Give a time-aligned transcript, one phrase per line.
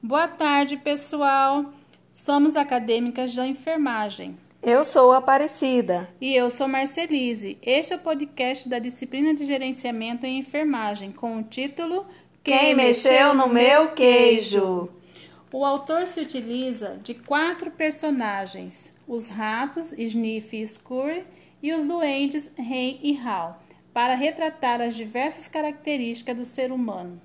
[0.00, 1.72] Boa tarde, pessoal.
[2.14, 4.38] Somos acadêmicas da enfermagem.
[4.62, 6.08] Eu sou Aparecida.
[6.20, 7.58] E eu sou Marcelise.
[7.60, 12.06] Este é o podcast da disciplina de gerenciamento em enfermagem, com o título
[12.44, 14.88] Quem, Quem mexeu no meu queijo?
[15.52, 21.26] O autor se utiliza de quatro personagens: os ratos, Sniff e Scurry,
[21.60, 23.60] e os duendes, Ren e Hal,
[23.92, 27.20] para retratar as diversas características do ser humano.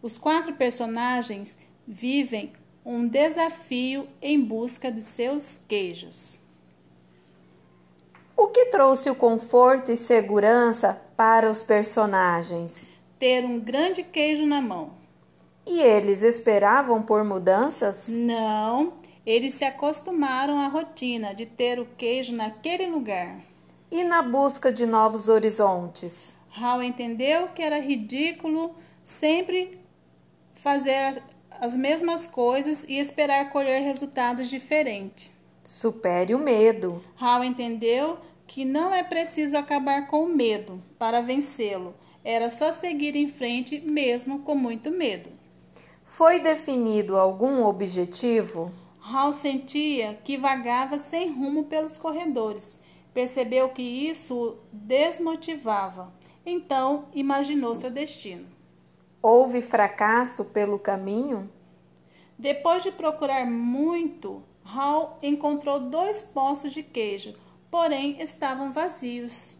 [0.00, 2.52] Os quatro personagens vivem
[2.84, 6.38] um desafio em busca de seus queijos.
[8.36, 12.88] O que trouxe o conforto e segurança para os personagens?
[13.18, 14.90] Ter um grande queijo na mão.
[15.66, 18.08] E eles esperavam por mudanças?
[18.08, 18.94] Não,
[19.24, 23.40] eles se acostumaram à rotina de ter o queijo naquele lugar.
[23.90, 26.34] E na busca de novos horizontes?
[26.54, 29.78] Hal entendeu que era ridículo sempre
[30.54, 31.22] fazer
[31.60, 35.30] as mesmas coisas e esperar colher resultados diferentes.
[35.64, 37.02] Supere o medo.
[37.18, 41.94] Hal entendeu que não é preciso acabar com o medo para vencê-lo.
[42.22, 45.30] Era só seguir em frente mesmo com muito medo.
[46.04, 48.72] Foi definido algum objetivo?
[49.02, 52.80] Hal sentia que vagava sem rumo pelos corredores.
[53.12, 56.12] Percebeu que isso o desmotivava.
[56.46, 58.53] Então, imaginou seu destino.
[59.26, 61.50] Houve fracasso pelo caminho?
[62.38, 67.34] Depois de procurar muito, Hal encontrou dois poços de queijo,
[67.70, 69.56] porém estavam vazios.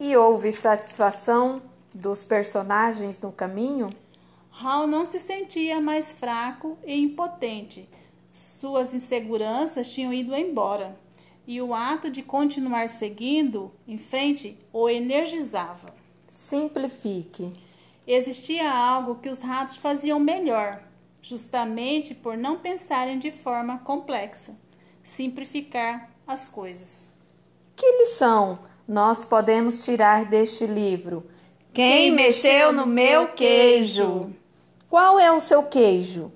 [0.00, 1.62] E houve satisfação
[1.94, 3.94] dos personagens no caminho?
[4.50, 7.88] Hal não se sentia mais fraco e impotente.
[8.32, 10.96] Suas inseguranças tinham ido embora,
[11.46, 15.94] e o ato de continuar seguindo em frente o energizava.
[16.26, 17.69] Simplifique.
[18.06, 20.82] Existia algo que os ratos faziam melhor,
[21.22, 24.56] justamente por não pensarem de forma complexa,
[25.02, 27.10] simplificar as coisas.
[27.76, 31.26] Que lição nós podemos tirar deste livro?
[31.72, 34.34] Quem mexeu no meu queijo?
[34.88, 36.32] Qual é o seu queijo?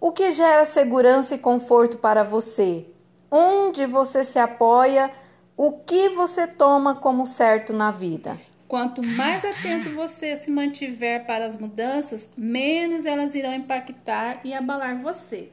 [0.00, 2.86] O que gera segurança e conforto para você?
[3.30, 5.10] Onde você se apoia?
[5.56, 8.40] O que você toma como certo na vida?
[8.68, 15.00] Quanto mais atento você se mantiver para as mudanças, menos elas irão impactar e abalar
[15.00, 15.50] você.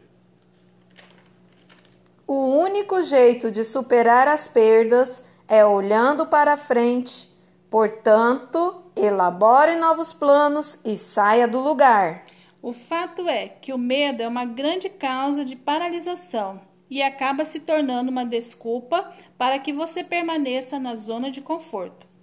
[2.28, 7.30] O único jeito de superar as perdas é olhando para frente.
[7.70, 12.26] Portanto, elabore novos planos e saia do lugar.
[12.62, 16.60] O fato é que o medo é uma grande causa de paralisação
[16.90, 22.14] e acaba se tornando uma desculpa para que você permaneça na zona de conforto.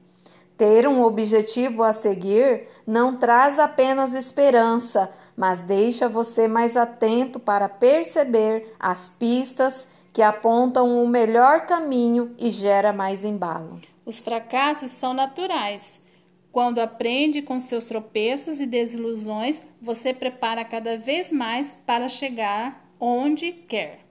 [0.62, 7.68] Ter um objetivo a seguir não traz apenas esperança, mas deixa você mais atento para
[7.68, 13.80] perceber as pistas que apontam o melhor caminho e gera mais embalo.
[14.06, 16.00] Os fracassos são naturais
[16.52, 23.50] quando aprende com seus tropeços e desilusões, você prepara cada vez mais para chegar onde
[23.50, 24.01] quer.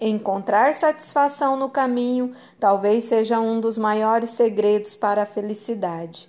[0.00, 6.28] Encontrar satisfação no caminho talvez seja um dos maiores segredos para a felicidade,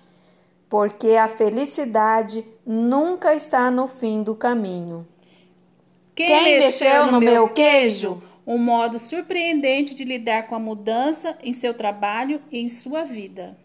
[0.68, 5.08] porque a felicidade nunca está no fim do caminho.
[6.16, 8.24] Quem, Quem mexeu no, no meu queijo?
[8.46, 13.56] Um modo surpreendente de lidar com a mudança em seu trabalho e em sua vida.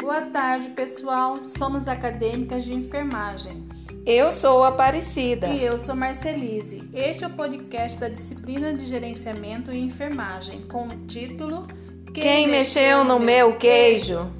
[0.00, 1.46] Boa tarde, pessoal.
[1.46, 3.79] Somos acadêmicas de enfermagem.
[4.06, 5.48] Eu sou Aparecida.
[5.48, 6.82] E eu sou Marcelise.
[6.92, 11.66] Este é o podcast da disciplina de gerenciamento e enfermagem, com o título
[12.14, 14.32] Quem, Quem mexeu no meu queijo?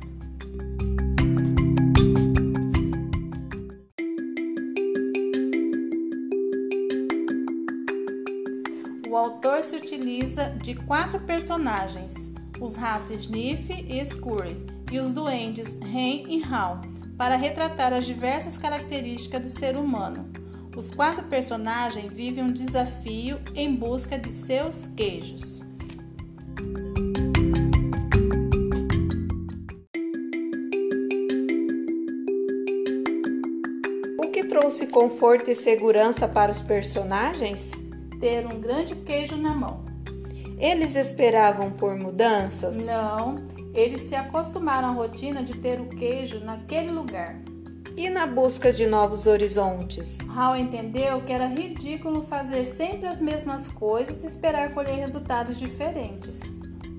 [9.08, 14.56] O autor se utiliza de quatro personagens: os ratos Sniff e Scurry
[14.90, 16.80] e os duendes Ren e Hal,
[17.20, 20.26] para retratar as diversas características do ser humano.
[20.74, 25.60] Os quatro personagens vivem um desafio em busca de seus queijos.
[34.16, 37.72] O que trouxe conforto e segurança para os personagens?
[38.18, 39.84] Ter um grande queijo na mão.
[40.58, 42.86] Eles esperavam por mudanças?
[42.86, 43.42] Não,
[43.74, 47.40] eles se acostumaram à rotina de ter o queijo naquele lugar.
[47.96, 50.18] E na busca de novos horizontes?
[50.34, 56.40] Hal entendeu que era ridículo fazer sempre as mesmas coisas e esperar colher resultados diferentes.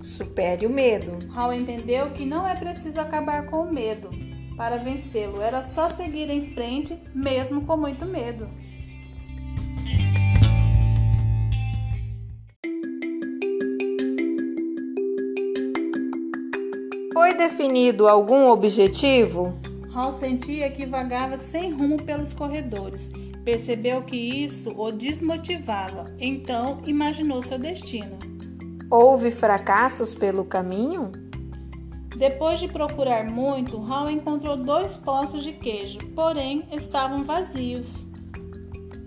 [0.01, 1.17] Supere o medo.
[1.33, 4.09] Hal entendeu que não é preciso acabar com o medo
[4.57, 5.41] para vencê-lo.
[5.41, 8.47] Era só seguir em frente, mesmo com muito medo.
[17.41, 19.57] Definido algum objetivo?
[19.95, 23.11] Hal sentia que vagava sem rumo pelos corredores.
[23.43, 28.19] Percebeu que isso o desmotivava, então imaginou seu destino.
[28.91, 31.11] Houve fracassos pelo caminho?
[32.15, 38.05] Depois de procurar muito, Hal encontrou dois poços de queijo, porém estavam vazios.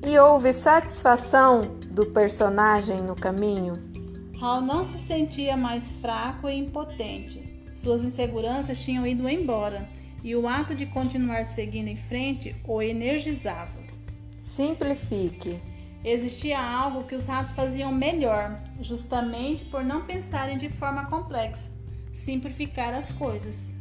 [0.04, 3.74] E houve satisfação do personagem no caminho?
[4.42, 7.53] Hal não se sentia mais fraco e impotente.
[7.74, 9.88] Suas inseguranças tinham ido embora
[10.22, 13.82] e o ato de continuar seguindo em frente o energizava.
[14.38, 15.60] Simplifique.
[16.04, 21.72] Existia algo que os ratos faziam melhor, justamente por não pensarem de forma complexa,
[22.12, 23.74] simplificar as coisas.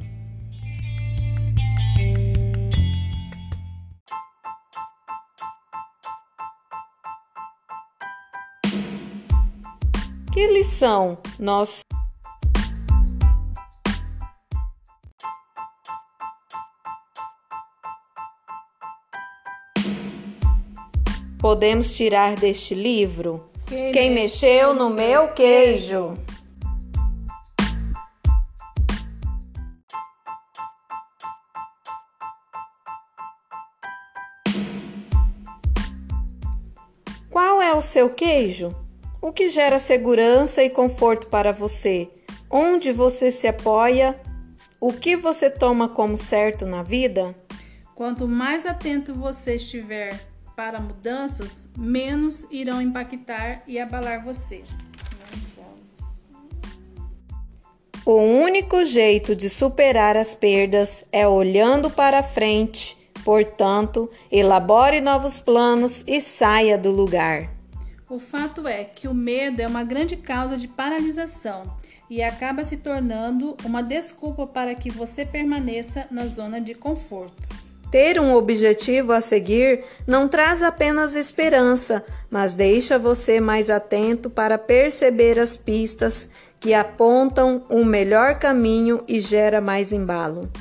[10.33, 11.82] Que lição nós
[21.43, 23.49] podemos tirar deste livro?
[23.67, 26.17] Quem, Quem mexeu no meu queijo?
[37.29, 38.73] Qual é o seu queijo?
[39.21, 42.09] O que gera segurança e conforto para você?
[42.49, 44.17] Onde você se apoia?
[44.79, 47.35] O que você toma como certo na vida?
[47.93, 54.63] Quanto mais atento você estiver para mudanças, menos irão impactar e abalar você.
[58.05, 62.97] O único jeito de superar as perdas é olhando para frente.
[63.23, 67.49] Portanto, elabore novos planos e saia do lugar.
[68.09, 71.63] O fato é que o medo é uma grande causa de paralisação
[72.09, 77.41] e acaba se tornando uma desculpa para que você permaneça na zona de conforto.
[77.93, 84.57] Ter um objetivo a seguir não traz apenas esperança, mas deixa você mais atento para
[84.57, 86.27] perceber as pistas
[86.59, 90.51] que apontam um melhor caminho e gera mais embalo.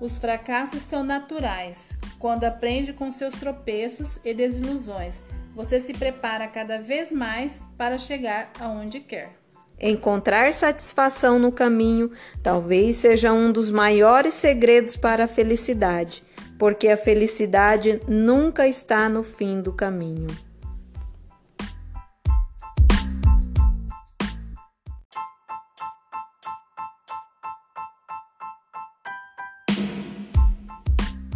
[0.00, 1.98] Os fracassos são naturais.
[2.18, 5.22] Quando aprende com seus tropeços e desilusões,
[5.54, 9.32] você se prepara cada vez mais para chegar aonde quer.
[9.78, 12.10] Encontrar satisfação no caminho
[12.42, 16.29] talvez seja um dos maiores segredos para a felicidade
[16.60, 20.26] porque a felicidade nunca está no fim do caminho.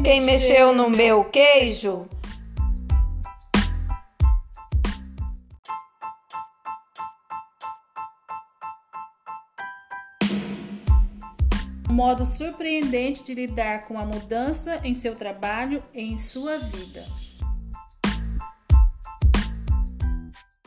[0.04, 2.06] Quem mexeu no meu queijo?
[11.94, 17.06] Modo surpreendente de lidar com a mudança em seu trabalho e em sua vida.